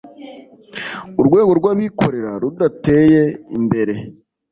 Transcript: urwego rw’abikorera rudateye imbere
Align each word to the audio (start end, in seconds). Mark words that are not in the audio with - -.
urwego 1.19 1.51
rw’abikorera 1.59 2.31
rudateye 2.41 3.23
imbere 3.57 3.93